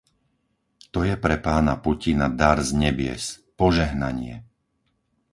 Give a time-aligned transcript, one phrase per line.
[0.97, 3.25] To je pre pána Putina dar z nebies,
[3.59, 4.35] požehnanie.